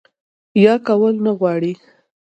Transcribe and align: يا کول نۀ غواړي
يا 0.63 0.73
کول 0.87 1.13
نۀ 1.23 1.31
غواړي 1.39 1.73